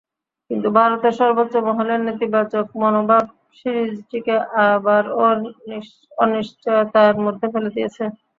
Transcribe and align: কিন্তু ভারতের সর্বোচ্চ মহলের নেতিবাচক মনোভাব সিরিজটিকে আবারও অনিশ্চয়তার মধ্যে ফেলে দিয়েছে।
কিন্তু 0.51 0.67
ভারতের 0.77 1.13
সর্বোচ্চ 1.19 1.53
মহলের 1.67 1.99
নেতিবাচক 2.07 2.65
মনোভাব 2.81 3.23
সিরিজটিকে 3.59 4.35
আবারও 4.65 5.15
অনিশ্চয়তার 6.17 7.15
মধ্যে 7.25 7.45
ফেলে 7.53 7.69
দিয়েছে। 7.75 8.03